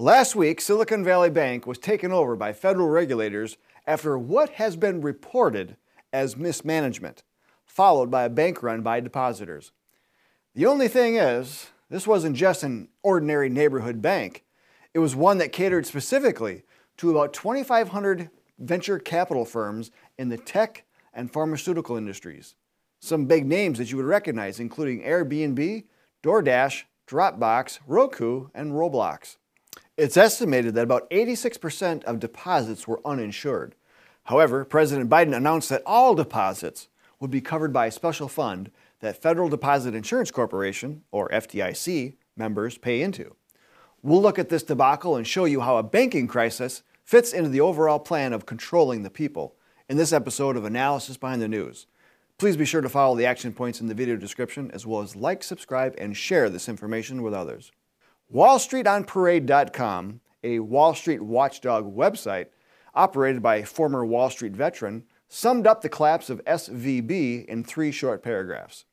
Last 0.00 0.34
week, 0.34 0.62
Silicon 0.62 1.04
Valley 1.04 1.28
Bank 1.28 1.66
was 1.66 1.76
taken 1.76 2.10
over 2.10 2.34
by 2.34 2.54
federal 2.54 2.88
regulators 2.88 3.58
after 3.86 4.16
what 4.16 4.48
has 4.52 4.74
been 4.74 5.02
reported 5.02 5.76
as 6.10 6.38
mismanagement, 6.38 7.22
followed 7.66 8.10
by 8.10 8.22
a 8.22 8.30
bank 8.30 8.62
run 8.62 8.80
by 8.80 9.00
depositors. 9.00 9.72
The 10.54 10.64
only 10.64 10.88
thing 10.88 11.16
is, 11.16 11.66
this 11.90 12.06
wasn't 12.06 12.34
just 12.34 12.62
an 12.62 12.88
ordinary 13.02 13.50
neighborhood 13.50 14.00
bank. 14.00 14.42
It 14.94 15.00
was 15.00 15.14
one 15.14 15.36
that 15.36 15.52
catered 15.52 15.84
specifically 15.84 16.62
to 16.96 17.10
about 17.10 17.34
2,500 17.34 18.30
venture 18.58 18.98
capital 18.98 19.44
firms 19.44 19.90
in 20.16 20.30
the 20.30 20.38
tech 20.38 20.84
and 21.12 21.30
pharmaceutical 21.30 21.98
industries. 21.98 22.54
Some 23.00 23.26
big 23.26 23.44
names 23.44 23.76
that 23.76 23.90
you 23.90 23.98
would 23.98 24.06
recognize, 24.06 24.60
including 24.60 25.02
Airbnb, 25.02 25.84
DoorDash, 26.22 26.84
Dropbox, 27.06 27.80
Roku, 27.86 28.48
and 28.54 28.72
Roblox. 28.72 29.36
It's 30.00 30.16
estimated 30.16 30.72
that 30.76 30.84
about 30.84 31.10
86% 31.10 32.04
of 32.04 32.20
deposits 32.20 32.88
were 32.88 33.02
uninsured. 33.04 33.74
However, 34.24 34.64
President 34.64 35.10
Biden 35.10 35.36
announced 35.36 35.68
that 35.68 35.82
all 35.84 36.14
deposits 36.14 36.88
would 37.18 37.30
be 37.30 37.42
covered 37.42 37.70
by 37.70 37.84
a 37.84 37.90
special 37.90 38.26
fund 38.26 38.70
that 39.00 39.20
Federal 39.20 39.50
Deposit 39.50 39.94
Insurance 39.94 40.30
Corporation, 40.30 41.02
or 41.12 41.28
FDIC, 41.28 42.14
members 42.34 42.78
pay 42.78 43.02
into. 43.02 43.36
We'll 44.02 44.22
look 44.22 44.38
at 44.38 44.48
this 44.48 44.62
debacle 44.62 45.16
and 45.16 45.26
show 45.26 45.44
you 45.44 45.60
how 45.60 45.76
a 45.76 45.82
banking 45.82 46.26
crisis 46.26 46.82
fits 47.04 47.34
into 47.34 47.50
the 47.50 47.60
overall 47.60 47.98
plan 47.98 48.32
of 48.32 48.46
controlling 48.46 49.02
the 49.02 49.10
people 49.10 49.54
in 49.86 49.98
this 49.98 50.14
episode 50.14 50.56
of 50.56 50.64
Analysis 50.64 51.18
Behind 51.18 51.42
the 51.42 51.46
News. 51.46 51.86
Please 52.38 52.56
be 52.56 52.64
sure 52.64 52.80
to 52.80 52.88
follow 52.88 53.16
the 53.16 53.26
action 53.26 53.52
points 53.52 53.82
in 53.82 53.86
the 53.86 53.94
video 53.94 54.16
description 54.16 54.70
as 54.70 54.86
well 54.86 55.02
as 55.02 55.14
like, 55.14 55.42
subscribe, 55.42 55.94
and 55.98 56.16
share 56.16 56.48
this 56.48 56.70
information 56.70 57.22
with 57.22 57.34
others. 57.34 57.70
WallStreetOnParade.com, 58.32 60.20
a 60.44 60.60
Wall 60.60 60.94
Street 60.94 61.20
watchdog 61.20 61.96
website 61.96 62.46
operated 62.94 63.42
by 63.42 63.56
a 63.56 63.66
former 63.66 64.04
Wall 64.04 64.30
Street 64.30 64.52
veteran, 64.52 65.02
summed 65.28 65.66
up 65.66 65.82
the 65.82 65.88
collapse 65.88 66.30
of 66.30 66.44
SVB 66.44 67.44
in 67.46 67.64
three 67.64 67.90
short 67.90 68.22
paragraphs. 68.22 68.84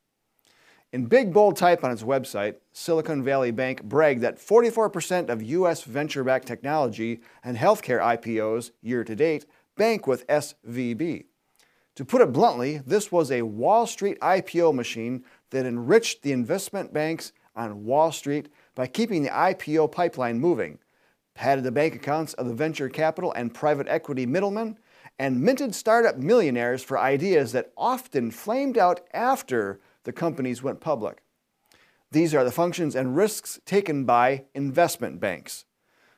In 0.92 1.06
big 1.06 1.34
bold 1.34 1.56
type 1.56 1.84
on 1.84 1.92
its 1.92 2.02
website, 2.02 2.56
Silicon 2.72 3.24
Valley 3.24 3.52
Bank 3.52 3.84
bragged 3.84 4.22
that 4.22 4.40
44% 4.40 5.30
of 5.30 5.44
U.S. 5.44 5.84
venture 5.84 6.24
backed 6.24 6.48
technology 6.48 7.20
and 7.44 7.58
healthcare 7.58 8.00
IPOs 8.00 8.72
year 8.82 9.04
to 9.04 9.16
date 9.16 9.46
bank 9.76 10.08
with 10.08 10.26
SVB. 10.28 11.26
To 11.96 12.06
put 12.06 12.22
it 12.22 12.32
bluntly, 12.32 12.80
this 12.86 13.12
was 13.12 13.32
a 13.32 13.44
Wall 13.44 13.86
Street 13.86 14.20
IPO 14.20 14.74
machine 14.74 15.24
that 15.52 15.66
enriched 15.66 16.24
the 16.24 16.32
investment 16.32 16.94
banks 16.94 17.34
on 17.58 17.84
Wall 17.84 18.12
Street 18.12 18.48
by 18.76 18.88
keeping 18.88 19.24
the 19.24 19.30
IPO 19.30 19.92
pipeline 19.92 20.40
moving, 20.40 20.80
padded 21.34 21.66
the 21.66 21.72
bank 21.72 21.96
accounts 21.96 22.34
of 22.36 22.48
the 22.48 22.54
venture 22.54 22.88
capital 22.88 23.34
and 23.34 23.54
private 23.54 23.88
equity 23.90 24.26
middlemen, 24.26 24.78
and 25.20 25.42
minted 25.42 25.74
startup 25.74 26.18
millionaires 26.18 26.84
for 26.84 27.00
ideas 27.00 27.52
that 27.52 27.72
often 27.76 28.32
flamed 28.32 28.78
out 28.78 29.02
after 29.14 29.80
the 30.04 30.14
companies 30.14 30.62
went 30.64 30.80
public. 30.80 31.24
These 32.12 32.34
are 32.34 32.44
the 32.44 32.52
functions 32.52 32.96
and 32.96 33.18
risks 33.18 33.60
taken 33.66 34.06
by 34.06 34.46
investment 34.54 35.20
banks. 35.20 35.66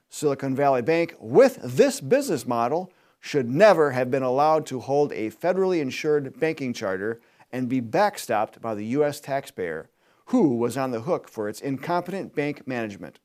Silicon 0.10 0.56
Valley 0.56 0.82
Bank, 0.82 1.16
with 1.20 1.60
this 1.64 2.02
business 2.02 2.46
model, 2.46 2.92
should 3.20 3.50
never 3.50 3.92
have 3.92 4.10
been 4.10 4.24
allowed 4.24 4.66
to 4.68 4.80
hold 4.80 5.12
a 5.14 5.30
federally 5.30 5.82
insured 5.82 6.40
banking 6.40 6.74
charter 6.74 7.20
and 7.52 7.70
be 7.70 7.82
backstopped 7.82 8.62
by 8.62 8.76
the 8.76 8.86
U.S. 8.86 9.20
taxpayer, 9.20 9.90
who 10.30 10.56
was 10.56 10.78
on 10.78 10.92
the 10.92 11.02
hook 11.02 11.28
for 11.28 11.50
its 11.50 11.60
incompetent 11.60 12.36
bank 12.36 12.68
management. 12.68 13.20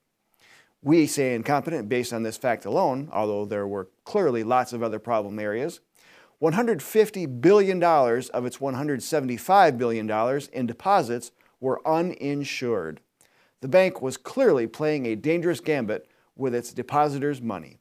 We 0.83 1.07
say 1.07 1.35
incompetent 1.35 1.89
based 1.89 2.15
on 2.15 2.23
this 2.23 2.39
fact 2.39 2.65
alone, 2.65 3.11
although 3.13 3.45
there 3.45 3.67
were 3.67 3.89
clearly 4.05 4.43
lots 4.43 4.73
of 4.73 4.83
other 4.83 4.99
problem 4.99 5.39
areas. 5.39 5.81
$150 6.43 7.41
billion 7.41 7.83
of 7.83 8.47
its 8.47 8.57
$175 8.57 9.79
billion 9.79 10.41
in 10.53 10.67
deposits 10.67 11.33
were 11.61 11.87
uninsured. 11.87 13.01
The 13.61 13.69
bank 13.69 14.01
was 14.01 14.17
clearly 14.17 14.67
playing 14.67 15.05
a 15.05 15.15
dangerous 15.15 15.61
gambit 15.61 16.09
with 16.37 16.55
its 16.55 16.73
depositors' 16.73 17.43
money. 17.43 17.79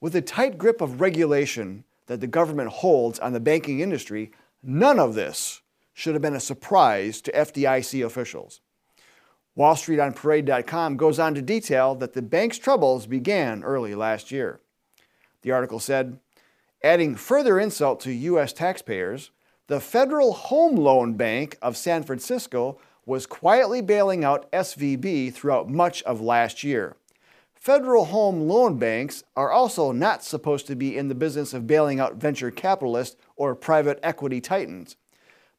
With 0.00 0.12
the 0.12 0.22
tight 0.22 0.58
grip 0.58 0.82
of 0.82 1.00
regulation 1.00 1.84
that 2.06 2.20
the 2.20 2.26
government 2.26 2.68
holds 2.68 3.18
on 3.18 3.32
the 3.32 3.40
banking 3.40 3.80
industry, 3.80 4.30
none 4.62 4.98
of 4.98 5.14
this 5.14 5.62
should 5.94 6.14
have 6.14 6.22
been 6.22 6.34
a 6.34 6.40
surprise 6.40 7.22
to 7.22 7.32
FDIC 7.32 8.04
officials. 8.04 8.60
WallStreetOnParade.com 9.56 10.96
goes 10.96 11.18
on 11.18 11.34
to 11.34 11.40
detail 11.40 11.94
that 11.94 12.12
the 12.12 12.22
bank's 12.22 12.58
troubles 12.58 13.06
began 13.06 13.62
early 13.62 13.94
last 13.94 14.32
year. 14.32 14.60
The 15.42 15.52
article 15.52 15.78
said, 15.78 16.18
adding 16.82 17.14
further 17.14 17.60
insult 17.60 18.00
to 18.00 18.12
U.S. 18.12 18.52
taxpayers, 18.52 19.30
the 19.68 19.80
Federal 19.80 20.32
Home 20.32 20.76
Loan 20.76 21.14
Bank 21.14 21.56
of 21.62 21.76
San 21.76 22.02
Francisco 22.02 22.78
was 23.06 23.26
quietly 23.26 23.80
bailing 23.80 24.24
out 24.24 24.50
SVB 24.52 25.32
throughout 25.32 25.68
much 25.68 26.02
of 26.02 26.20
last 26.20 26.64
year. 26.64 26.96
Federal 27.54 28.06
home 28.06 28.42
loan 28.42 28.78
banks 28.78 29.24
are 29.36 29.50
also 29.50 29.90
not 29.90 30.22
supposed 30.22 30.66
to 30.66 30.76
be 30.76 30.96
in 30.96 31.08
the 31.08 31.14
business 31.14 31.54
of 31.54 31.66
bailing 31.66 31.98
out 31.98 32.16
venture 32.16 32.50
capitalists 32.50 33.16
or 33.36 33.54
private 33.54 33.98
equity 34.02 34.38
titans. 34.38 34.96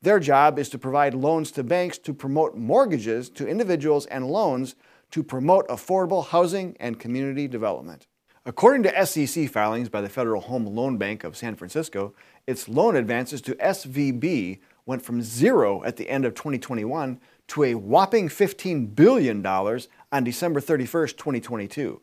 Their 0.05 0.19
job 0.19 0.59
is 0.59 0.69
to 0.69 0.77
provide 0.77 1.15
loans 1.15 1.49
to 1.53 1.63
banks 1.63 1.97
to 1.97 2.13
promote 2.13 2.55
mortgages 2.55 3.27
to 3.31 3.47
individuals 3.47 4.05
and 4.05 4.29
loans 4.29 4.75
to 5.09 5.23
promote 5.23 5.67
affordable 5.67 6.27
housing 6.27 6.77
and 6.79 6.99
community 6.99 7.47
development. 7.47 8.05
According 8.45 8.83
to 8.83 9.05
SEC 9.07 9.49
filings 9.49 9.89
by 9.89 10.01
the 10.01 10.07
Federal 10.07 10.41
Home 10.41 10.67
Loan 10.67 10.99
Bank 10.99 11.23
of 11.23 11.35
San 11.35 11.55
Francisco, 11.55 12.13
its 12.45 12.69
loan 12.69 12.95
advances 12.95 13.41
to 13.41 13.55
SVB 13.55 14.59
went 14.85 15.01
from 15.01 15.23
zero 15.23 15.83
at 15.83 15.97
the 15.97 16.07
end 16.07 16.23
of 16.23 16.35
2021 16.35 17.19
to 17.47 17.63
a 17.63 17.73
whopping 17.73 18.29
$15 18.29 18.93
billion 18.93 19.43
on 19.43 20.23
December 20.23 20.61
31, 20.61 21.07
2022. 21.07 21.99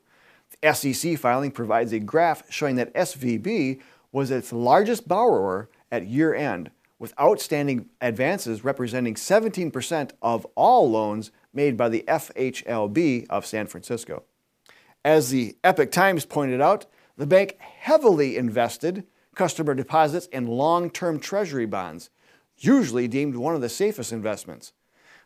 The 0.60 0.74
SEC 0.74 1.16
filing 1.16 1.52
provides 1.52 1.92
a 1.92 2.00
graph 2.00 2.50
showing 2.50 2.74
that 2.74 2.92
SVB 2.94 3.80
was 4.10 4.32
its 4.32 4.52
largest 4.52 5.06
borrower 5.06 5.70
at 5.92 6.08
year 6.08 6.34
end, 6.34 6.72
with 7.02 7.12
outstanding 7.20 7.90
advances 8.00 8.62
representing 8.62 9.16
17% 9.16 10.12
of 10.22 10.46
all 10.54 10.88
loans 10.88 11.32
made 11.52 11.76
by 11.76 11.88
the 11.88 12.04
FHLB 12.06 13.26
of 13.28 13.44
San 13.44 13.66
Francisco. 13.66 14.22
As 15.04 15.30
the 15.30 15.56
Epoch 15.64 15.90
Times 15.90 16.24
pointed 16.24 16.60
out, 16.60 16.86
the 17.16 17.26
bank 17.26 17.56
heavily 17.58 18.36
invested 18.36 19.04
customer 19.34 19.74
deposits 19.74 20.26
in 20.26 20.46
long 20.46 20.90
term 20.90 21.18
treasury 21.18 21.66
bonds, 21.66 22.08
usually 22.56 23.08
deemed 23.08 23.34
one 23.34 23.56
of 23.56 23.60
the 23.60 23.68
safest 23.68 24.12
investments. 24.12 24.72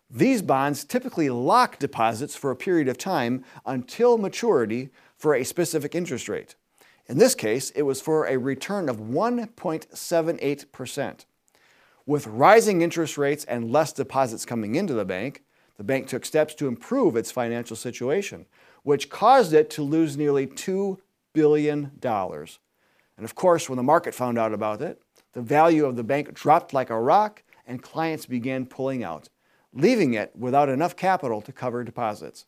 These 0.08 0.40
bonds 0.40 0.82
typically 0.82 1.28
lock 1.28 1.78
deposits 1.78 2.34
for 2.34 2.50
a 2.50 2.56
period 2.56 2.88
of 2.88 2.96
time 2.96 3.44
until 3.66 4.16
maturity 4.16 4.88
for 5.18 5.34
a 5.34 5.44
specific 5.44 5.94
interest 5.94 6.26
rate. 6.26 6.54
In 7.06 7.18
this 7.18 7.34
case, 7.34 7.68
it 7.72 7.82
was 7.82 8.00
for 8.00 8.24
a 8.24 8.38
return 8.38 8.88
of 8.88 8.96
1.78%. 8.96 11.26
With 12.06 12.28
rising 12.28 12.82
interest 12.82 13.18
rates 13.18 13.44
and 13.44 13.72
less 13.72 13.92
deposits 13.92 14.46
coming 14.46 14.76
into 14.76 14.94
the 14.94 15.04
bank, 15.04 15.42
the 15.76 15.82
bank 15.82 16.06
took 16.06 16.24
steps 16.24 16.54
to 16.54 16.68
improve 16.68 17.16
its 17.16 17.32
financial 17.32 17.74
situation, 17.74 18.46
which 18.84 19.10
caused 19.10 19.52
it 19.52 19.68
to 19.70 19.82
lose 19.82 20.16
nearly 20.16 20.46
$2 20.46 20.98
billion. 21.34 21.90
And 22.02 23.24
of 23.24 23.34
course, 23.34 23.68
when 23.68 23.76
the 23.76 23.82
market 23.82 24.14
found 24.14 24.38
out 24.38 24.52
about 24.52 24.80
it, 24.80 25.02
the 25.32 25.42
value 25.42 25.84
of 25.84 25.96
the 25.96 26.04
bank 26.04 26.32
dropped 26.32 26.72
like 26.72 26.90
a 26.90 27.00
rock 27.00 27.42
and 27.66 27.82
clients 27.82 28.24
began 28.24 28.66
pulling 28.66 29.02
out, 29.02 29.28
leaving 29.72 30.14
it 30.14 30.30
without 30.36 30.68
enough 30.68 30.94
capital 30.94 31.42
to 31.42 31.52
cover 31.52 31.82
deposits. 31.82 32.46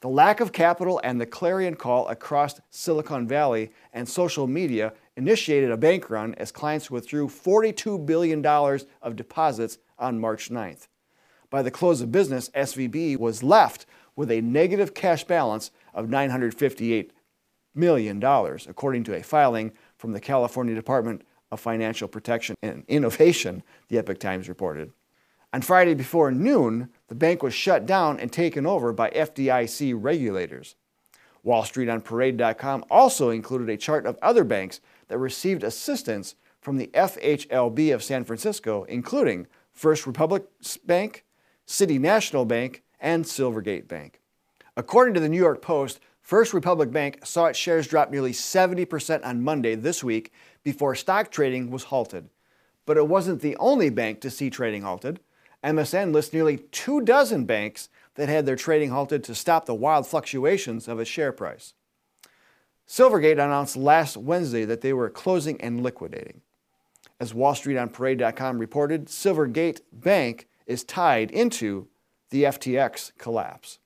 The 0.00 0.08
lack 0.08 0.40
of 0.40 0.52
capital 0.52 1.00
and 1.04 1.20
the 1.20 1.26
clarion 1.26 1.76
call 1.76 2.08
across 2.08 2.60
Silicon 2.70 3.28
Valley 3.28 3.70
and 3.92 4.08
social 4.08 4.48
media 4.48 4.92
initiated 5.16 5.70
a 5.70 5.76
bank 5.76 6.10
run 6.10 6.34
as 6.36 6.52
clients 6.52 6.90
withdrew 6.90 7.28
$42 7.28 8.04
billion 8.04 8.44
of 8.44 9.16
deposits 9.16 9.78
on 9.98 10.20
March 10.20 10.50
9th. 10.50 10.88
By 11.50 11.62
the 11.62 11.70
close 11.70 12.00
of 12.00 12.10
business, 12.10 12.48
SVB 12.50 13.18
was 13.18 13.42
left 13.42 13.86
with 14.16 14.30
a 14.30 14.40
negative 14.40 14.94
cash 14.94 15.24
balance 15.24 15.70
of 15.94 16.06
$958 16.06 17.10
million, 17.74 18.22
according 18.22 19.04
to 19.04 19.14
a 19.14 19.22
filing 19.22 19.72
from 19.96 20.12
the 20.12 20.20
California 20.20 20.74
Department 20.74 21.22
of 21.50 21.60
Financial 21.60 22.08
Protection 22.08 22.56
and 22.62 22.84
Innovation, 22.88 23.62
the 23.88 23.98
Epoch 23.98 24.18
Times 24.18 24.48
reported. 24.48 24.92
On 25.52 25.60
Friday 25.60 25.92
before 25.92 26.30
noon, 26.30 26.88
the 27.08 27.14
bank 27.14 27.42
was 27.42 27.52
shut 27.52 27.84
down 27.84 28.18
and 28.18 28.32
taken 28.32 28.64
over 28.64 28.92
by 28.92 29.10
FDIC 29.10 29.94
regulators. 29.94 30.76
Wall 31.42 31.64
Street 31.64 31.90
on 31.90 32.00
Parade.com 32.00 32.84
also 32.90 33.28
included 33.28 33.68
a 33.68 33.76
chart 33.76 34.06
of 34.06 34.18
other 34.22 34.44
banks 34.44 34.80
that 35.12 35.18
received 35.18 35.62
assistance 35.62 36.36
from 36.62 36.78
the 36.78 36.86
FHLB 36.94 37.94
of 37.94 38.02
San 38.02 38.24
Francisco, 38.24 38.84
including 38.84 39.46
First 39.70 40.06
Republic 40.06 40.44
Bank, 40.86 41.26
City 41.66 41.98
National 41.98 42.46
Bank, 42.46 42.82
and 42.98 43.26
Silvergate 43.26 43.88
Bank. 43.88 44.22
According 44.74 45.12
to 45.12 45.20
the 45.20 45.28
New 45.28 45.36
York 45.36 45.60
Post, 45.60 46.00
First 46.22 46.54
Republic 46.54 46.90
Bank 46.90 47.26
saw 47.26 47.44
its 47.44 47.58
shares 47.58 47.86
drop 47.86 48.10
nearly 48.10 48.32
70% 48.32 49.22
on 49.22 49.44
Monday 49.44 49.74
this 49.74 50.02
week 50.02 50.32
before 50.62 50.94
stock 50.94 51.30
trading 51.30 51.70
was 51.70 51.84
halted. 51.84 52.30
But 52.86 52.96
it 52.96 53.06
wasn't 53.06 53.42
the 53.42 53.56
only 53.56 53.90
bank 53.90 54.22
to 54.22 54.30
see 54.30 54.48
trading 54.48 54.80
halted. 54.80 55.20
MSN 55.62 56.14
lists 56.14 56.32
nearly 56.32 56.56
two 56.56 57.02
dozen 57.02 57.44
banks 57.44 57.90
that 58.14 58.30
had 58.30 58.46
their 58.46 58.56
trading 58.56 58.88
halted 58.88 59.22
to 59.24 59.34
stop 59.34 59.66
the 59.66 59.74
wild 59.74 60.06
fluctuations 60.06 60.88
of 60.88 60.98
its 60.98 61.10
share 61.10 61.32
price. 61.32 61.74
Silvergate 62.88 63.32
announced 63.32 63.76
last 63.76 64.16
Wednesday 64.16 64.64
that 64.64 64.80
they 64.80 64.92
were 64.92 65.10
closing 65.10 65.60
and 65.60 65.82
liquidating. 65.82 66.42
As 67.20 67.32
WallStreetOnParade.com 67.32 68.58
reported, 68.58 69.06
Silvergate 69.06 69.80
Bank 69.92 70.48
is 70.66 70.84
tied 70.84 71.30
into 71.30 71.88
the 72.30 72.44
FTX 72.44 73.12
collapse. 73.18 73.78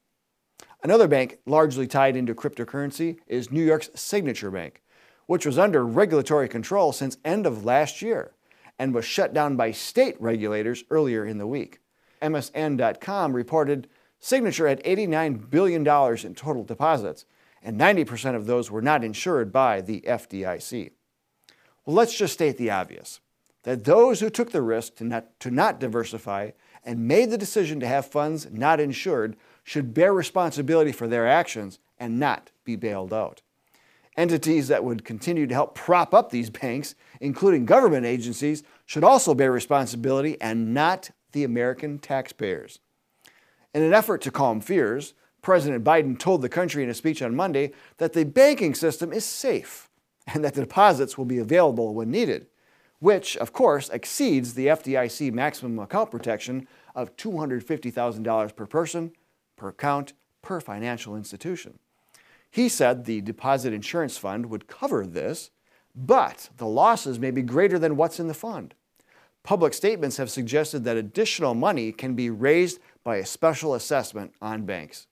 Another 0.83 1.09
bank 1.09 1.39
largely 1.47 1.87
tied 1.87 2.17
into 2.17 2.35
cryptocurrency 2.35 3.19
is 3.27 3.51
New 3.51 3.63
York's 3.63 3.91
Signature 3.95 4.51
Bank, 4.51 4.83
which 5.27 5.45
was 5.45 5.59
under 5.59 5.85
regulatory 5.85 6.49
control 6.49 6.93
since 6.93 7.19
end 7.25 7.47
of 7.47 7.65
last 7.65 8.03
year 8.03 8.33
and 8.79 8.95
was 8.95 9.05
shut 9.05 9.35
down 9.35 9.57
by 9.57 9.71
state 9.71 10.21
regulators 10.21 10.85
earlier 10.91 11.25
in 11.25 11.39
the 11.39 11.47
week. 11.47 11.81
MSN.com 12.23 13.33
reported 13.35 13.89
Signature 14.19 14.69
had 14.69 14.83
$89 14.85 15.51
billion 15.51 15.87
in 15.87 16.35
total 16.35 16.65
deposits, 16.65 17.25
and 17.63 17.79
90% 17.79 18.35
of 18.35 18.47
those 18.47 18.71
were 18.71 18.83
not 18.83 19.05
insured 19.05 19.53
by 19.53 19.81
the 19.81 20.03
FDIC. 20.03 20.93
Well, 21.85 21.97
let's 21.97 22.17
just 22.17 22.35
state 22.35 22.57
the 22.57 22.71
obvious 22.71 23.21
that 23.63 23.85
those 23.85 24.21
who 24.21 24.31
took 24.31 24.53
the 24.53 24.63
risk 24.63 24.95
to 24.95 25.05
not, 25.05 25.41
to 25.41 25.51
not 25.51 25.81
diversify 25.81 26.51
and 26.85 27.09
made 27.09 27.31
the 27.31 27.39
decision 27.39 27.81
to 27.81 27.87
have 27.87 28.07
funds 28.07 28.47
not 28.53 28.79
insured 28.79 29.37
should 29.65 29.93
bear 29.93 30.15
responsibility 30.15 30.93
for 30.93 31.09
their 31.09 31.27
actions 31.27 31.81
and 31.99 32.21
not 32.21 32.53
be 32.65 32.77
bailed 32.77 33.13
out. 33.13 33.43
Entities 34.17 34.69
that 34.69 34.85
would 34.85 35.05
continue 35.05 35.49
to 35.49 35.55
help 35.55 35.75
prop 35.75 36.15
up 36.15 36.31
these 36.31 36.49
banks, 36.49 36.95
including 37.21 37.67
government 37.67 38.07
agencies, 38.07 38.63
should 38.87 39.05
also 39.05 39.35
bear 39.35 39.51
responsibility 39.51 40.41
and 40.41 40.73
not 40.73 41.11
the 41.33 41.43
American 41.43 41.99
taxpayers. 41.99 42.79
In 43.75 43.83
an 43.83 43.93
effort 43.93 44.23
to 44.23 44.31
calm 44.31 44.61
fears, 44.61 45.13
President 45.43 45.85
Biden 45.85 46.19
told 46.19 46.43
the 46.43 46.49
country 46.49 46.83
in 46.83 46.91
a 46.91 46.95
speech 46.95 47.23
on 47.23 47.37
Monday 47.37 47.73
that 47.99 48.13
the 48.13 48.25
banking 48.25 48.75
system 48.75 49.13
is 49.13 49.25
safe 49.25 49.89
and 50.27 50.45
that 50.45 50.55
the 50.55 50.63
deposits 50.63 51.17
will 51.17 51.25
be 51.25 51.39
available 51.39 51.95
when 51.95 52.11
needed, 52.11 52.47
which, 52.99 53.37
of 53.37 53.53
course, 53.53 53.89
exceeds 53.91 54.55
the 54.55 54.67
FDIC 54.67 55.33
maximum 55.33 55.79
account 55.79 56.11
protection 56.11 56.67
of 56.95 57.17
$250,000 57.17 58.57
per 58.57 58.67
person, 58.67 59.13
per 59.57 59.69
account, 59.69 60.15
per 60.43 60.61
financial 60.61 61.17
institution. 61.17 61.79
He 62.51 62.69
said 62.69 63.05
the 63.05 63.21
deposit 63.21 63.73
insurance 63.73 64.17
fund 64.17 64.47
would 64.47 64.67
cover 64.67 65.07
this, 65.07 65.51
but 65.95 66.51
the 66.57 66.67
losses 66.67 67.19
may 67.19 67.31
be 67.31 67.43
greater 67.43 67.79
than 67.79 67.97
what's 67.97 68.21
in 68.21 68.29
the 68.29 68.35
fund. 68.35 68.75
Public 69.43 69.75
statements 69.75 70.17
have 70.17 70.31
suggested 70.31 70.83
that 70.85 70.97
additional 70.97 71.55
money 71.55 71.93
can 71.93 72.15
be 72.15 72.31
raised 72.31 72.81
by 73.05 73.17
a 73.17 73.27
special 73.27 73.75
assessment 73.75 74.33
on 74.43 74.65
banks. 74.65 75.07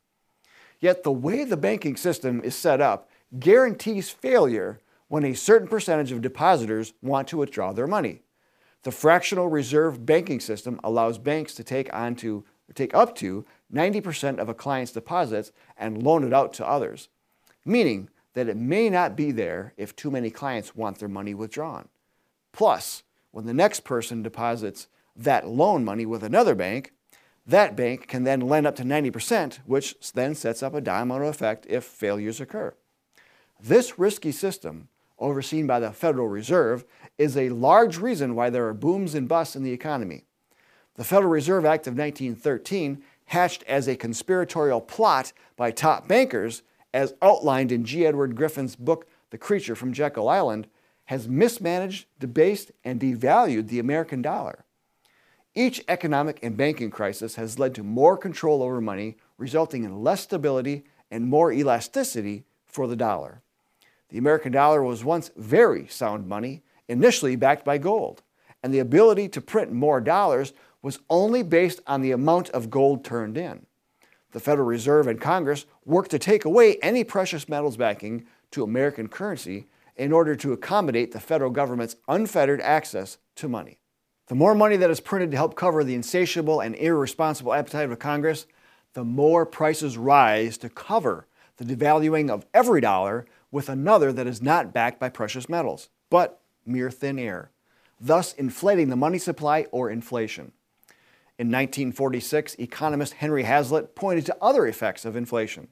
Yet 0.80 1.02
the 1.02 1.12
way 1.12 1.44
the 1.44 1.56
banking 1.56 1.96
system 1.96 2.40
is 2.42 2.54
set 2.54 2.80
up 2.80 3.08
guarantees 3.38 4.10
failure 4.10 4.80
when 5.08 5.24
a 5.24 5.34
certain 5.34 5.68
percentage 5.68 6.12
of 6.12 6.22
depositors 6.22 6.92
want 7.02 7.28
to 7.28 7.36
withdraw 7.36 7.72
their 7.72 7.86
money. 7.86 8.22
The 8.82 8.92
fractional 8.92 9.48
reserve 9.48 10.04
banking 10.04 10.40
system 10.40 10.78
allows 10.84 11.18
banks 11.18 11.54
to 11.54 11.64
take, 11.64 11.92
on 11.94 12.16
to, 12.16 12.44
take 12.74 12.94
up 12.94 13.14
to 13.16 13.44
90% 13.72 14.38
of 14.38 14.48
a 14.48 14.54
client's 14.54 14.92
deposits 14.92 15.52
and 15.76 16.02
loan 16.02 16.24
it 16.24 16.32
out 16.32 16.52
to 16.54 16.68
others, 16.68 17.08
meaning 17.64 18.10
that 18.34 18.48
it 18.48 18.56
may 18.56 18.90
not 18.90 19.16
be 19.16 19.30
there 19.30 19.72
if 19.76 19.94
too 19.94 20.10
many 20.10 20.30
clients 20.30 20.76
want 20.76 20.98
their 20.98 21.08
money 21.08 21.34
withdrawn. 21.34 21.88
Plus, 22.52 23.02
when 23.30 23.46
the 23.46 23.54
next 23.54 23.80
person 23.84 24.22
deposits 24.22 24.88
that 25.16 25.48
loan 25.48 25.84
money 25.84 26.06
with 26.06 26.22
another 26.22 26.54
bank, 26.54 26.92
that 27.46 27.76
bank 27.76 28.08
can 28.08 28.24
then 28.24 28.40
lend 28.40 28.66
up 28.66 28.76
to 28.76 28.84
90%, 28.84 29.58
which 29.66 29.94
then 30.12 30.34
sets 30.34 30.62
up 30.62 30.74
a 30.74 30.80
domino 30.80 31.26
effect 31.26 31.66
if 31.68 31.84
failures 31.84 32.40
occur. 32.40 32.74
This 33.60 33.98
risky 33.98 34.32
system, 34.32 34.88
overseen 35.18 35.66
by 35.66 35.80
the 35.80 35.92
Federal 35.92 36.28
Reserve, 36.28 36.84
is 37.18 37.36
a 37.36 37.50
large 37.50 37.98
reason 37.98 38.34
why 38.34 38.50
there 38.50 38.66
are 38.66 38.74
booms 38.74 39.14
and 39.14 39.28
busts 39.28 39.56
in 39.56 39.62
the 39.62 39.72
economy. 39.72 40.24
The 40.94 41.04
Federal 41.04 41.30
Reserve 41.30 41.64
Act 41.64 41.86
of 41.86 41.96
1913, 41.96 43.02
hatched 43.26 43.62
as 43.64 43.88
a 43.88 43.96
conspiratorial 43.96 44.80
plot 44.80 45.32
by 45.56 45.70
top 45.70 46.06
bankers, 46.08 46.62
as 46.92 47.14
outlined 47.22 47.72
in 47.72 47.84
G. 47.84 48.06
Edward 48.06 48.36
Griffin's 48.36 48.76
book, 48.76 49.08
The 49.30 49.38
Creature 49.38 49.76
from 49.76 49.92
Jekyll 49.92 50.28
Island, 50.28 50.68
has 51.06 51.28
mismanaged, 51.28 52.06
debased, 52.18 52.70
and 52.84 53.00
devalued 53.00 53.68
the 53.68 53.78
American 53.78 54.22
dollar. 54.22 54.63
Each 55.54 55.84
economic 55.86 56.40
and 56.42 56.56
banking 56.56 56.90
crisis 56.90 57.36
has 57.36 57.58
led 57.58 57.74
to 57.76 57.84
more 57.84 58.16
control 58.16 58.62
over 58.62 58.80
money, 58.80 59.16
resulting 59.38 59.84
in 59.84 60.02
less 60.02 60.22
stability 60.22 60.84
and 61.10 61.28
more 61.28 61.52
elasticity 61.52 62.44
for 62.66 62.88
the 62.88 62.96
dollar. 62.96 63.40
The 64.08 64.18
American 64.18 64.50
dollar 64.50 64.82
was 64.82 65.04
once 65.04 65.30
very 65.36 65.86
sound 65.86 66.26
money, 66.26 66.62
initially 66.88 67.36
backed 67.36 67.64
by 67.64 67.78
gold, 67.78 68.22
and 68.62 68.74
the 68.74 68.80
ability 68.80 69.28
to 69.28 69.40
print 69.40 69.72
more 69.72 70.00
dollars 70.00 70.52
was 70.82 70.98
only 71.08 71.42
based 71.42 71.80
on 71.86 72.02
the 72.02 72.10
amount 72.10 72.50
of 72.50 72.68
gold 72.68 73.04
turned 73.04 73.38
in. 73.38 73.64
The 74.32 74.40
Federal 74.40 74.66
Reserve 74.66 75.06
and 75.06 75.20
Congress 75.20 75.66
worked 75.84 76.10
to 76.10 76.18
take 76.18 76.44
away 76.44 76.78
any 76.82 77.04
precious 77.04 77.48
metals 77.48 77.76
backing 77.76 78.26
to 78.50 78.64
American 78.64 79.08
currency 79.08 79.68
in 79.96 80.12
order 80.12 80.34
to 80.34 80.52
accommodate 80.52 81.12
the 81.12 81.20
federal 81.20 81.50
government's 81.50 81.96
unfettered 82.08 82.60
access 82.60 83.18
to 83.36 83.48
money. 83.48 83.78
The 84.26 84.34
more 84.34 84.54
money 84.54 84.76
that 84.76 84.90
is 84.90 85.00
printed 85.00 85.30
to 85.32 85.36
help 85.36 85.54
cover 85.54 85.84
the 85.84 85.94
insatiable 85.94 86.60
and 86.60 86.74
irresponsible 86.76 87.52
appetite 87.52 87.90
of 87.90 87.98
Congress, 87.98 88.46
the 88.94 89.04
more 89.04 89.44
prices 89.44 89.98
rise 89.98 90.56
to 90.58 90.70
cover 90.70 91.26
the 91.58 91.64
devaluing 91.64 92.30
of 92.30 92.46
every 92.54 92.80
dollar 92.80 93.26
with 93.50 93.68
another 93.68 94.12
that 94.12 94.26
is 94.26 94.40
not 94.40 94.72
backed 94.72 94.98
by 94.98 95.08
precious 95.08 95.48
metals, 95.48 95.90
but 96.10 96.40
mere 96.64 96.90
thin 96.90 97.18
air, 97.18 97.50
thus 98.00 98.32
inflating 98.32 98.88
the 98.88 98.96
money 98.96 99.18
supply 99.18 99.66
or 99.70 99.90
inflation. 99.90 100.52
In 101.38 101.48
1946, 101.48 102.54
economist 102.54 103.14
Henry 103.14 103.42
Hazlitt 103.42 103.94
pointed 103.94 104.24
to 104.26 104.36
other 104.40 104.66
effects 104.66 105.04
of 105.04 105.16
inflation. 105.16 105.68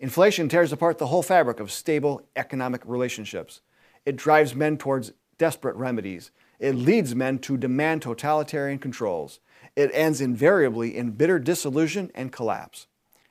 Inflation 0.00 0.48
tears 0.48 0.72
apart 0.72 0.98
the 0.98 1.06
whole 1.06 1.22
fabric 1.22 1.60
of 1.60 1.70
stable 1.70 2.26
economic 2.34 2.82
relationships. 2.84 3.60
It 4.04 4.16
drives 4.16 4.54
men 4.54 4.78
towards 4.78 5.12
desperate 5.38 5.76
remedies. 5.76 6.30
It 6.62 6.76
leads 6.76 7.12
men 7.12 7.40
to 7.40 7.56
demand 7.56 8.02
totalitarian 8.02 8.78
controls. 8.78 9.40
It 9.74 9.90
ends 9.92 10.20
invariably 10.20 10.96
in 10.96 11.10
bitter 11.10 11.40
disillusion 11.40 12.12
and 12.14 12.30
collapse. 12.30 12.86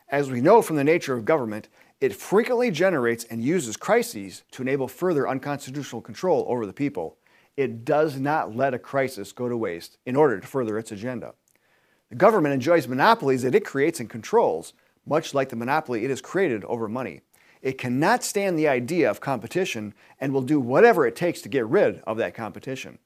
As 0.09 0.29
we 0.29 0.41
know 0.41 0.61
from 0.61 0.75
the 0.75 0.83
nature 0.83 1.13
of 1.13 1.23
government, 1.23 1.69
it 2.01 2.13
frequently 2.13 2.71
generates 2.71 3.23
and 3.23 3.41
uses 3.41 3.77
crises 3.77 4.43
to 4.51 4.61
enable 4.61 4.89
further 4.89 5.29
unconstitutional 5.29 6.01
control 6.01 6.45
over 6.49 6.65
the 6.65 6.73
people. 6.73 7.15
It 7.55 7.85
does 7.85 8.19
not 8.19 8.53
let 8.53 8.73
a 8.73 8.79
crisis 8.79 9.31
go 9.31 9.47
to 9.47 9.55
waste 9.55 9.97
in 10.05 10.17
order 10.17 10.37
to 10.37 10.45
further 10.45 10.77
its 10.77 10.91
agenda. 10.91 11.33
The 12.09 12.17
government 12.17 12.53
enjoys 12.53 12.85
monopolies 12.85 13.43
that 13.43 13.55
it 13.55 13.63
creates 13.63 14.01
and 14.01 14.09
controls, 14.09 14.73
much 15.05 15.33
like 15.33 15.47
the 15.47 15.55
monopoly 15.55 16.03
it 16.03 16.09
has 16.09 16.19
created 16.19 16.65
over 16.65 16.89
money. 16.89 17.21
It 17.61 17.77
cannot 17.77 18.25
stand 18.25 18.59
the 18.59 18.67
idea 18.67 19.09
of 19.09 19.21
competition 19.21 19.93
and 20.19 20.33
will 20.33 20.41
do 20.41 20.59
whatever 20.59 21.07
it 21.07 21.15
takes 21.15 21.41
to 21.43 21.49
get 21.49 21.65
rid 21.65 22.01
of 22.01 22.17
that 22.17 22.33
competition. 22.33 22.99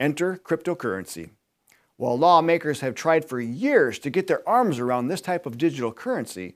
Enter 0.00 0.36
cryptocurrency. 0.36 1.30
While 1.96 2.16
lawmakers 2.16 2.80
have 2.80 2.94
tried 2.94 3.24
for 3.24 3.40
years 3.40 3.98
to 4.00 4.10
get 4.10 4.28
their 4.28 4.48
arms 4.48 4.78
around 4.78 5.08
this 5.08 5.20
type 5.20 5.44
of 5.44 5.58
digital 5.58 5.92
currency, 5.92 6.54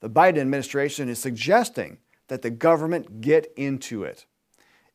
the 0.00 0.08
Biden 0.08 0.38
administration 0.38 1.08
is 1.08 1.18
suggesting 1.18 1.98
that 2.28 2.40
the 2.40 2.50
government 2.50 3.20
get 3.20 3.52
into 3.56 4.04
it. 4.04 4.24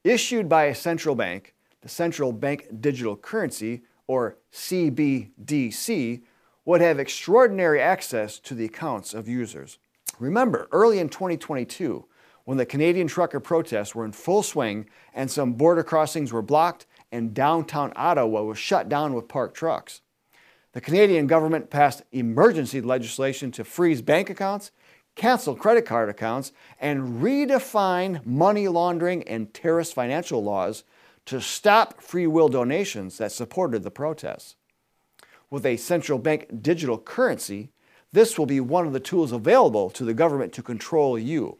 Issued 0.03 0.49
by 0.49 0.65
a 0.65 0.75
central 0.75 1.13
bank, 1.13 1.53
the 1.81 1.89
Central 1.89 2.31
Bank 2.31 2.67
Digital 2.79 3.15
Currency, 3.15 3.83
or 4.07 4.37
CBDC, 4.51 6.23
would 6.65 6.81
have 6.81 6.99
extraordinary 6.99 7.81
access 7.81 8.39
to 8.39 8.55
the 8.55 8.65
accounts 8.65 9.13
of 9.13 9.27
users. 9.27 9.77
Remember, 10.19 10.67
early 10.71 10.99
in 10.99 11.09
2022, 11.09 12.05
when 12.45 12.57
the 12.57 12.65
Canadian 12.65 13.07
trucker 13.07 13.39
protests 13.39 13.93
were 13.93 14.05
in 14.05 14.11
full 14.11 14.43
swing 14.43 14.87
and 15.13 15.29
some 15.29 15.53
border 15.53 15.83
crossings 15.83 16.33
were 16.33 16.41
blocked 16.41 16.85
and 17.13 17.33
downtown 17.33 17.93
Ottawa 17.95 18.43
was 18.43 18.57
shut 18.57 18.89
down 18.89 19.13
with 19.13 19.29
parked 19.29 19.55
trucks. 19.55 20.01
The 20.73 20.81
Canadian 20.81 21.27
government 21.27 21.69
passed 21.69 22.03
emergency 22.11 22.81
legislation 22.81 23.51
to 23.51 23.63
freeze 23.63 24.01
bank 24.01 24.29
accounts, 24.29 24.71
cancel 25.15 25.55
credit 25.55 25.85
card 25.85 26.09
accounts, 26.09 26.51
and 26.79 27.21
redefine 27.21 28.25
money 28.25 28.67
laundering 28.67 29.23
and 29.23 29.53
terrorist 29.53 29.93
financial 29.93 30.43
laws 30.43 30.83
to 31.27 31.39
stop 31.39 32.01
free 32.01 32.27
will 32.27 32.49
donations 32.49 33.17
that 33.19 33.31
supported 33.31 33.83
the 33.83 33.91
protests 33.91 34.55
with 35.53 35.67
a 35.67 35.77
central 35.77 36.17
bank 36.17 36.47
digital 36.63 36.97
currency, 36.97 37.69
this 38.11 38.39
will 38.39 38.47
be 38.47 38.59
one 38.59 38.87
of 38.87 38.93
the 38.93 38.99
tools 38.99 39.31
available 39.31 39.91
to 39.91 40.03
the 40.03 40.15
government 40.15 40.51
to 40.53 40.63
control 40.63 41.17
you. 41.17 41.59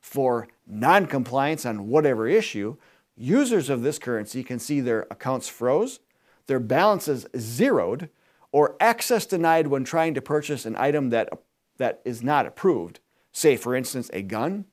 For 0.00 0.46
noncompliance 0.68 1.66
on 1.66 1.88
whatever 1.88 2.28
issue, 2.28 2.76
users 3.18 3.68
of 3.68 3.82
this 3.82 3.98
currency 3.98 4.42
can 4.42 4.58
see 4.58 4.80
their 4.80 5.06
accounts 5.10 5.48
froze, 5.48 6.00
their 6.46 6.60
balances 6.60 7.26
zeroed, 7.36 8.08
or 8.52 8.76
access 8.80 9.26
denied 9.26 9.66
when 9.66 9.84
trying 9.84 10.14
to 10.14 10.22
purchase 10.22 10.64
an 10.64 10.76
item 10.78 11.10
that, 11.10 11.28
that 11.76 12.00
is 12.04 12.22
not 12.22 12.46
approved, 12.46 13.00
say, 13.32 13.56
for 13.56 13.74
instance, 13.74 14.08
a 14.12 14.22
gun, 14.22 14.64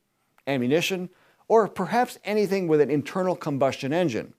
ammunition, 0.48 1.10
or 1.48 1.68
perhaps 1.68 2.18
anything 2.24 2.68
with 2.68 2.82
an 2.82 2.90
internal 2.90 3.36
combustion 3.36 3.92
engine. 3.92 4.34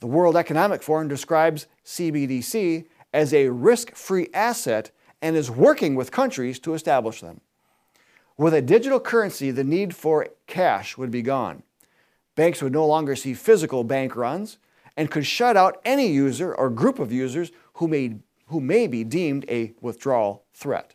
The 0.00 0.06
World 0.06 0.36
Economic 0.36 0.82
Forum 0.82 1.08
describes 1.08 1.66
CBDC 1.84 2.86
as 3.12 3.32
a 3.32 3.48
risk 3.48 3.94
free 3.94 4.28
asset 4.34 4.90
and 5.20 5.36
is 5.36 5.50
working 5.50 5.94
with 5.94 6.12
countries 6.12 6.58
to 6.60 6.74
establish 6.74 7.20
them. 7.20 7.40
With 8.36 8.54
a 8.54 8.62
digital 8.62 9.00
currency, 9.00 9.50
the 9.50 9.64
need 9.64 9.96
for 9.96 10.28
cash 10.46 10.96
would 10.96 11.10
be 11.10 11.22
gone. 11.22 11.64
Banks 12.38 12.62
would 12.62 12.72
no 12.72 12.86
longer 12.86 13.16
see 13.16 13.34
physical 13.34 13.82
bank 13.82 14.14
runs 14.14 14.58
and 14.96 15.10
could 15.10 15.26
shut 15.26 15.56
out 15.56 15.80
any 15.84 16.06
user 16.06 16.54
or 16.54 16.70
group 16.70 17.00
of 17.00 17.10
users 17.10 17.50
who 17.72 17.88
may, 17.88 18.14
who 18.46 18.60
may 18.60 18.86
be 18.86 19.02
deemed 19.02 19.44
a 19.48 19.72
withdrawal 19.80 20.44
threat. 20.54 20.94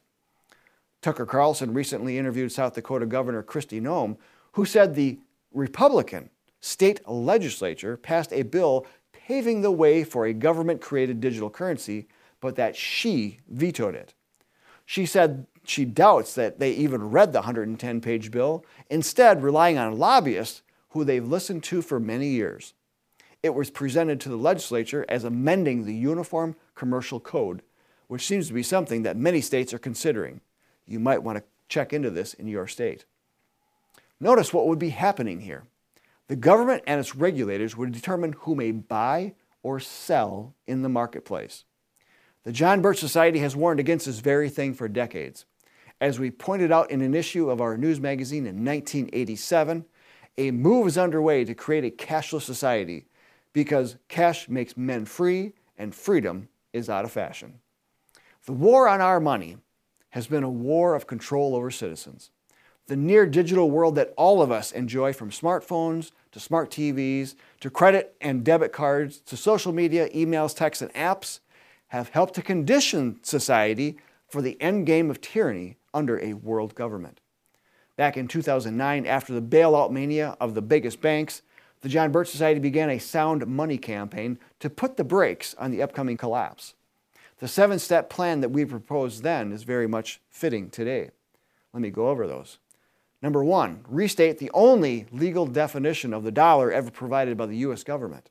Tucker 1.01 1.25
Carlson 1.25 1.73
recently 1.73 2.17
interviewed 2.17 2.53
South 2.53 2.75
Dakota 2.75 3.05
Governor 3.05 3.43
Kristi 3.43 3.81
Noem, 3.81 4.15
who 4.53 4.63
said 4.63 4.95
the 4.95 5.19
Republican 5.53 6.29
state 6.61 7.05
legislature 7.09 7.97
passed 7.97 8.31
a 8.31 8.43
bill 8.43 8.87
paving 9.11 9.63
the 9.63 9.69
way 9.69 10.05
for 10.05 10.25
a 10.25 10.31
government 10.31 10.79
created 10.79 11.19
digital 11.19 11.49
currency, 11.49 12.07
but 12.39 12.55
that 12.55 12.73
she 12.73 13.41
vetoed 13.49 13.95
it. 13.95 14.13
She 14.85 15.05
said 15.05 15.45
she 15.65 15.83
doubts 15.83 16.35
that 16.35 16.59
they 16.59 16.71
even 16.71 17.09
read 17.09 17.33
the 17.33 17.39
110 17.39 17.99
page 17.99 18.31
bill, 18.31 18.63
instead, 18.89 19.43
relying 19.43 19.77
on 19.77 19.99
lobbyists 19.99 20.61
who 20.93 21.03
they've 21.03 21.27
listened 21.27 21.63
to 21.63 21.81
for 21.81 21.99
many 21.99 22.27
years. 22.27 22.73
It 23.41 23.55
was 23.55 23.71
presented 23.71 24.19
to 24.21 24.29
the 24.29 24.37
legislature 24.37 25.05
as 25.09 25.23
amending 25.23 25.83
the 25.83 25.93
Uniform 25.93 26.55
Commercial 26.75 27.19
Code, 27.19 27.63
which 28.07 28.25
seems 28.25 28.47
to 28.47 28.53
be 28.53 28.63
something 28.63 29.01
that 29.01 29.17
many 29.17 29.41
states 29.41 29.73
are 29.73 29.79
considering. 29.79 30.39
You 30.85 30.99
might 30.99 31.23
want 31.23 31.39
to 31.39 31.43
check 31.67 31.93
into 31.93 32.11
this 32.11 32.35
in 32.35 32.47
your 32.47 32.67
state. 32.67 33.05
Notice 34.19 34.53
what 34.53 34.67
would 34.67 34.77
be 34.77 34.89
happening 34.89 35.41
here. 35.41 35.63
The 36.27 36.35
government 36.35 36.83
and 36.85 36.99
its 36.99 37.15
regulators 37.15 37.75
would 37.75 37.91
determine 37.91 38.33
who 38.33 38.53
may 38.53 38.71
buy 38.71 39.33
or 39.63 39.79
sell 39.79 40.53
in 40.67 40.83
the 40.83 40.89
marketplace. 40.89 41.63
The 42.43 42.51
John 42.51 42.81
Birch 42.81 42.99
Society 42.99 43.39
has 43.39 43.55
warned 43.55 43.79
against 43.79 44.05
this 44.05 44.19
very 44.19 44.49
thing 44.49 44.75
for 44.75 44.87
decades. 44.87 45.45
As 45.99 46.19
we 46.19 46.29
pointed 46.29 46.71
out 46.71 46.91
in 46.91 47.01
an 47.01 47.15
issue 47.15 47.49
of 47.49 47.61
our 47.61 47.77
news 47.77 47.99
magazine 47.99 48.45
in 48.45 48.63
1987, 48.63 49.85
a 50.37 50.51
move 50.51 50.87
is 50.87 50.97
underway 50.97 51.45
to 51.45 51.53
create 51.55 51.85
a 51.85 51.95
cashless 51.95 52.41
society 52.41 53.05
because 53.53 53.97
cash 54.07 54.49
makes 54.49 54.75
men 54.75 55.05
free 55.05 55.53
and 55.77 55.93
freedom 55.93 56.47
is 56.71 56.89
out 56.89 57.05
of 57.05 57.11
fashion. 57.11 57.59
The 58.45 58.53
war 58.53 58.87
on 58.87 59.01
our 59.01 59.19
money 59.19 59.57
has 60.09 60.27
been 60.27 60.43
a 60.43 60.49
war 60.49 60.95
of 60.95 61.07
control 61.07 61.55
over 61.55 61.71
citizens 61.71 62.31
the 62.87 62.95
near 62.95 63.25
digital 63.25 63.71
world 63.71 63.95
that 63.95 64.13
all 64.17 64.41
of 64.41 64.51
us 64.51 64.71
enjoy 64.71 65.13
from 65.13 65.29
smartphones 65.29 66.11
to 66.31 66.39
smart 66.39 66.69
TVs 66.69 67.35
to 67.61 67.69
credit 67.69 68.15
and 68.19 68.43
debit 68.43 68.73
cards 68.73 69.19
to 69.19 69.37
social 69.37 69.71
media, 69.71 70.09
emails, 70.09 70.55
texts, 70.55 70.81
and 70.81 70.93
apps 70.93 71.39
have 71.87 72.09
helped 72.09 72.33
to 72.35 72.41
condition 72.41 73.19
society 73.23 73.97
for 74.27 74.41
the 74.41 74.59
end 74.61 74.85
game 74.85 75.09
of 75.09 75.21
tyranny 75.21 75.77
under 75.93 76.19
a 76.19 76.33
world 76.33 76.75
government. 76.75 77.21
Back 77.95 78.17
in 78.17 78.27
2009, 78.27 79.05
after 79.05 79.33
the 79.33 79.41
bailout 79.41 79.91
mania 79.91 80.35
of 80.39 80.55
the 80.55 80.61
biggest 80.61 80.99
banks, 80.99 81.41
the 81.81 81.89
John 81.89 82.11
Birch 82.11 82.29
Society 82.29 82.59
began 82.59 82.89
a 82.89 82.97
sound 82.97 83.45
money 83.45 83.77
campaign 83.77 84.39
to 84.59 84.69
put 84.69 84.97
the 84.97 85.03
brakes 85.03 85.53
on 85.59 85.69
the 85.69 85.81
upcoming 85.81 86.17
collapse. 86.17 86.73
The 87.39 87.47
seven 87.47 87.77
step 87.77 88.09
plan 88.09 88.41
that 88.41 88.49
we 88.49 88.65
proposed 88.65 89.21
then 89.21 89.51
is 89.51 89.63
very 89.63 89.87
much 89.87 90.21
fitting 90.29 90.69
today. 90.69 91.11
Let 91.73 91.81
me 91.81 91.89
go 91.89 92.07
over 92.07 92.25
those. 92.25 92.57
Number 93.21 93.43
one, 93.43 93.83
restate 93.87 94.37
the 94.37 94.51
only 94.53 95.05
legal 95.11 95.45
definition 95.45 96.13
of 96.13 96.23
the 96.23 96.31
dollar 96.31 96.71
ever 96.71 96.89
provided 96.89 97.37
by 97.37 97.45
the 97.45 97.57
U.S. 97.57 97.83
government. 97.83 98.29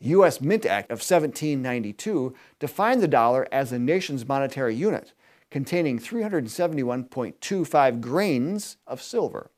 The 0.00 0.08
U.S. 0.10 0.40
Mint 0.40 0.66
Act 0.66 0.90
of 0.90 0.98
1792 0.98 2.34
defined 2.58 3.02
the 3.02 3.08
dollar 3.08 3.46
as 3.50 3.72
a 3.72 3.78
nation's 3.78 4.26
monetary 4.26 4.74
unit, 4.74 5.12
containing 5.54 5.98
371.25 6.00 8.00
grains 8.00 8.76
of 8.88 9.00
silver. 9.00 9.52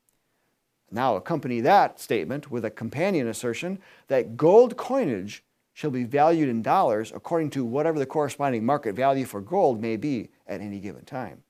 Now, 0.91 1.15
accompany 1.15 1.59
that 1.61 1.99
statement 1.99 2.51
with 2.51 2.63
a 2.63 2.69
companion 2.69 3.27
assertion 3.27 3.79
that 4.07 4.37
gold 4.37 4.77
coinage 4.77 5.43
shall 5.73 5.89
be 5.89 6.03
valued 6.03 6.49
in 6.49 6.61
dollars 6.61 7.11
according 7.15 7.49
to 7.49 7.65
whatever 7.65 7.97
the 7.97 8.05
corresponding 8.05 8.63
market 8.63 8.93
value 8.93 9.25
for 9.25 9.41
gold 9.41 9.81
may 9.81 9.97
be 9.97 10.29
at 10.45 10.61
any 10.61 10.79
given 10.79 11.03
time. 11.03 11.41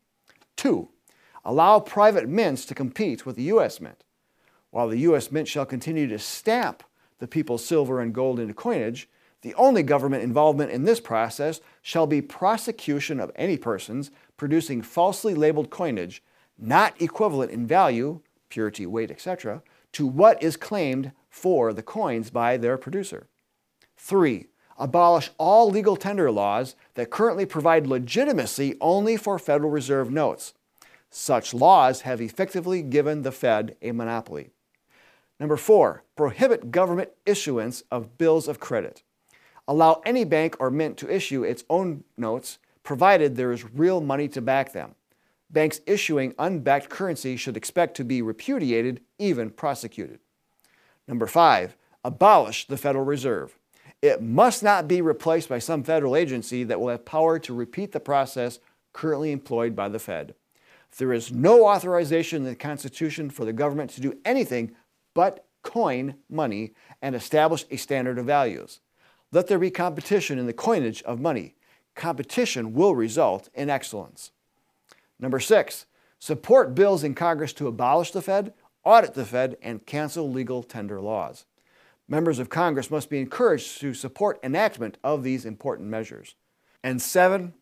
Two, 0.56 0.88
allow 1.44 1.82
private 1.82 2.30
mints 2.30 2.64
to 2.68 2.74
compete 2.74 3.26
with 3.26 3.36
the 3.36 3.44
U.S. 3.44 3.82
Mint. 3.82 4.06
While 4.70 4.88
the 4.88 5.00
U.S. 5.00 5.30
Mint 5.30 5.50
shall 5.50 5.66
continue 5.66 6.08
to 6.08 6.20
stamp 6.20 6.84
the 7.20 7.28
people's 7.28 7.66
silver 7.66 8.00
and 8.00 8.14
gold 8.14 8.40
into 8.40 8.54
coinage, 8.54 9.10
the 9.42 9.54
only 9.56 9.84
government 9.84 10.24
involvement 10.24 10.72
in 10.72 10.86
this 10.86 11.00
process 11.00 11.62
shall 11.82 12.08
be 12.08 12.22
prosecution 12.22 13.20
of 13.20 13.32
any 13.36 13.58
persons 13.58 14.12
producing 14.38 14.82
falsely 14.82 15.34
labeled 15.34 15.70
coinage 15.70 16.24
not 16.58 17.00
equivalent 17.02 17.52
in 17.52 17.68
value, 17.68 18.22
purity, 18.50 18.86
weight, 18.86 19.12
etc., 19.12 19.62
to 19.92 20.08
what 20.08 20.42
is 20.42 20.58
claimed 20.58 21.12
for 21.30 21.74
the 21.74 21.84
coins 21.84 22.30
by 22.30 22.58
their 22.58 22.78
producer. 22.78 23.28
3. 23.98 24.48
Abolish 24.80 25.32
all 25.38 25.70
legal 25.70 25.96
tender 25.96 26.32
laws 26.32 26.76
that 26.96 27.10
currently 27.10 27.46
provide 27.46 27.88
legitimacy 27.88 28.76
only 28.80 29.18
for 29.18 29.40
Federal 29.40 29.72
Reserve 29.72 30.12
notes. 30.12 30.54
Such 31.10 31.54
laws 31.54 32.02
have 32.02 32.22
effectively 32.22 32.82
given 32.84 33.24
the 33.24 33.32
Fed 33.32 33.76
a 33.82 33.92
monopoly. 33.92 34.52
Number 35.40 35.58
four, 35.58 36.04
prohibit 36.16 36.72
government 36.72 37.10
issuance 37.26 37.82
of 37.92 38.18
bills 38.18 38.48
of 38.48 38.60
credit. 38.60 39.04
Allow 39.68 40.02
any 40.06 40.24
bank 40.26 40.56
or 40.60 40.70
mint 40.70 40.98
to 40.98 41.14
issue 41.14 41.44
its 41.44 41.64
own 41.70 42.04
notes, 42.18 42.58
provided 42.88 43.36
there 43.36 43.52
is 43.52 43.70
real 43.74 44.00
money 44.00 44.30
to 44.30 44.42
back 44.42 44.72
them. 44.72 44.96
Banks 45.50 45.82
issuing 45.86 46.34
unbacked 46.40 46.88
currency 46.88 47.36
should 47.36 47.58
expect 47.58 47.98
to 47.98 48.06
be 48.06 48.22
repudiated, 48.22 49.02
even 49.20 49.50
prosecuted. 49.50 50.20
Number 51.06 51.28
five, 51.28 51.76
abolish 52.06 52.66
the 52.66 52.78
Federal 52.78 53.04
Reserve. 53.04 53.58
It 54.02 54.22
must 54.22 54.64
not 54.64 54.88
be 54.88 55.02
replaced 55.02 55.50
by 55.50 55.60
some 55.60 55.84
federal 55.84 56.16
agency 56.16 56.64
that 56.64 56.80
will 56.80 56.88
have 56.88 57.04
power 57.04 57.40
to 57.40 57.54
repeat 57.54 57.92
the 57.92 58.00
process 58.00 58.60
currently 58.94 59.34
employed 59.34 59.76
by 59.76 59.90
the 59.90 60.00
Fed. 60.00 60.34
There 60.98 61.12
is 61.12 61.30
no 61.30 61.68
authorization 61.68 62.38
in 62.38 62.46
the 62.46 62.56
Constitution 62.56 63.30
for 63.30 63.44
the 63.44 63.52
government 63.52 63.92
to 63.92 64.02
do 64.02 64.18
anything 64.24 64.72
but 65.14 65.46
coin 65.62 66.16
money 66.30 66.72
and 67.02 67.16
establish 67.16 67.66
a 67.70 67.76
standard 67.76 68.18
of 68.18 68.26
values. 68.26 68.80
Let 69.34 69.48
there 69.48 69.60
be 69.60 69.72
competition 69.72 70.40
in 70.40 70.46
the 70.46 70.54
coinage 70.54 71.04
of 71.04 71.20
money. 71.20 71.57
Competition 71.98 72.74
will 72.74 72.96
result 72.96 73.50
in 73.54 73.70
excellence. 73.70 74.32
Number 75.20 75.40
six, 75.40 75.88
support 76.20 76.76
bills 76.76 77.04
in 77.04 77.16
Congress 77.16 77.52
to 77.54 77.68
abolish 77.68 78.12
the 78.12 78.22
Fed, 78.22 78.54
audit 78.86 79.16
the 79.16 79.26
Fed, 79.26 79.58
and 79.62 79.86
cancel 79.86 80.32
legal 80.32 80.64
tender 80.64 81.02
laws. 81.02 81.46
Members 82.08 82.40
of 82.40 82.50
Congress 82.50 82.90
must 82.90 83.10
be 83.10 83.20
encouraged 83.20 83.82
to 83.82 83.94
support 83.94 84.40
enactment 84.42 84.98
of 85.04 85.24
these 85.24 85.44
important 85.44 85.90
measures. 85.90 86.36
And 86.84 87.02
seven, 87.02 87.56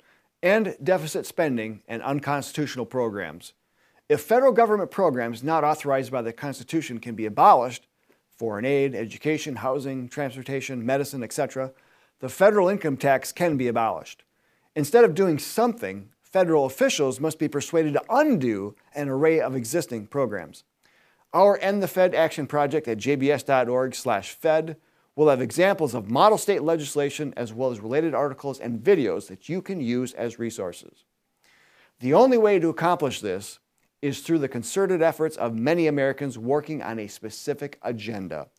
end 0.44 0.76
deficit 0.84 1.26
spending 1.26 1.82
and 1.88 2.04
unconstitutional 2.04 2.86
programs. 2.86 3.54
If 4.08 4.22
federal 4.22 4.52
government 4.52 4.92
programs 4.92 5.42
not 5.42 5.64
authorized 5.64 6.12
by 6.12 6.22
the 6.22 6.34
Constitution 6.34 7.00
can 7.00 7.16
be 7.16 7.26
abolished, 7.26 7.88
foreign 8.38 8.66
aid, 8.66 8.94
education, 8.94 9.56
housing, 9.56 10.10
transportation, 10.10 10.86
medicine, 10.86 11.24
etc., 11.24 11.72
the 12.20 12.30
federal 12.30 12.70
income 12.70 12.98
tax 12.98 13.32
can 13.32 13.58
be 13.58 13.68
abolished. 13.68 14.25
Instead 14.76 15.04
of 15.04 15.16
doing 15.16 15.40
something, 15.40 16.10
federal 16.22 16.66
officials 16.66 17.20
must 17.20 17.40
be 17.40 17.48
persuaded 17.48 17.94
to 17.94 18.04
undo 18.10 18.76
an 18.94 19.10
array 19.10 19.40
of 19.40 19.56
existing 19.56 20.08
programs. 20.08 20.64
Our 21.34 21.58
End 21.60 21.82
the 21.82 21.88
Fed 21.88 22.14
Action 22.14 22.48
Project 22.48 22.88
at 22.88 22.98
jbs.org/fed 22.98 24.78
We'll 25.16 25.30
have 25.30 25.42
examples 25.42 25.94
of 25.94 26.10
model 26.10 26.38
state 26.38 26.62
legislation 26.62 27.34
as 27.38 27.54
well 27.54 27.72
as 27.72 27.80
related 27.80 28.14
articles 28.14 28.60
and 28.60 28.84
videos 28.84 29.28
that 29.28 29.48
you 29.48 29.62
can 29.62 29.80
use 29.80 30.12
as 30.12 30.40
resources. 30.40 31.06
The 32.02 32.14
only 32.14 32.38
way 32.38 32.60
to 32.60 32.68
accomplish 32.68 33.22
this 33.22 33.60
is 34.02 34.20
through 34.20 34.40
the 34.40 34.50
concerted 34.50 35.02
efforts 35.02 35.38
of 35.38 35.56
many 35.56 35.88
Americans 35.88 36.38
working 36.38 36.84
on 36.84 37.00
a 37.00 37.08
specific 37.08 37.80
agenda. 37.82 38.50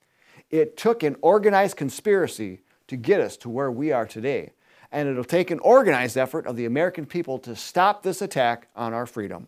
It 0.50 0.78
took 0.78 1.02
an 1.02 1.16
organized 1.20 1.76
conspiracy 1.76 2.62
to 2.88 2.96
get 2.96 3.20
us 3.20 3.36
to 3.38 3.50
where 3.50 3.70
we 3.70 3.92
are 3.92 4.06
today, 4.06 4.52
and 4.96 5.10
it'll 5.10 5.24
take 5.24 5.50
an 5.50 5.58
organized 5.58 6.16
effort 6.16 6.46
of 6.46 6.56
the 6.56 6.64
American 6.64 7.04
people 7.04 7.38
to 7.38 7.54
stop 7.54 8.02
this 8.02 8.22
attack 8.22 8.68
on 8.74 8.94
our 8.94 9.04
freedom. 9.04 9.46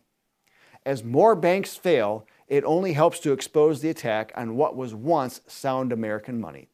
As 0.84 1.02
more 1.02 1.34
banks 1.34 1.74
fail, 1.74 2.26
it 2.48 2.64
only 2.64 2.92
helps 2.92 3.18
to 3.20 3.32
expose 3.32 3.80
the 3.80 3.88
attack 3.88 4.30
on 4.36 4.56
what 4.56 4.76
was 4.76 4.94
once 4.94 5.40
sound 5.46 5.90
American 5.90 6.38
money. 6.38 6.68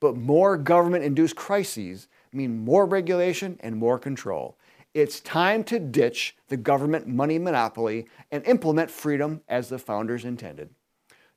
But 0.00 0.16
more 0.16 0.56
government 0.56 1.04
induced 1.04 1.36
crises 1.36 2.08
mean 2.32 2.64
more 2.64 2.86
regulation 2.86 3.56
and 3.60 3.76
more 3.76 4.00
control. 4.00 4.58
It's 4.94 5.20
time 5.20 5.62
to 5.64 5.78
ditch 5.78 6.36
the 6.48 6.56
government 6.56 7.06
money 7.06 7.38
monopoly 7.38 8.08
and 8.32 8.44
implement 8.46 8.90
freedom 8.90 9.42
as 9.46 9.68
the 9.68 9.78
founders 9.78 10.24
intended. 10.24 10.70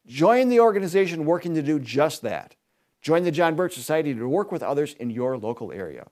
Join 0.08 0.50
the 0.50 0.62
organization 0.62 1.26
working 1.26 1.54
to 1.54 1.62
do 1.62 1.80
just 1.80 2.24
that. 2.24 2.56
Join 3.04 3.24
the 3.24 3.30
John 3.30 3.56
Birch 3.56 3.76
Society 3.76 4.16
to 4.16 4.28
work 4.28 4.52
with 4.52 4.64
others 4.64 4.96
in 4.96 5.12
your 5.12 5.38
local 5.38 5.72
area. 5.72 6.08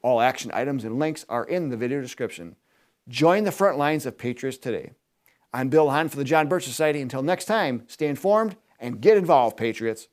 All 0.00 0.20
action 0.20 0.50
items 0.54 0.84
and 0.84 0.98
links 0.98 1.26
are 1.28 1.44
in 1.44 1.70
the 1.70 1.76
video 1.76 2.00
description. 2.00 2.54
Join 3.08 3.44
the 3.44 3.52
front 3.52 3.78
lines 3.78 4.06
of 4.06 4.16
Patriots 4.16 4.56
today. 4.56 4.92
I'm 5.52 5.70
Bill 5.70 5.90
Hahn 5.90 6.08
for 6.08 6.16
the 6.16 6.24
John 6.24 6.46
Birch 6.46 6.64
Society. 6.64 7.00
Until 7.00 7.22
next 7.22 7.46
time, 7.46 7.82
stay 7.88 8.06
informed 8.06 8.56
and 8.78 9.00
get 9.00 9.16
involved, 9.16 9.56
Patriots. 9.56 10.06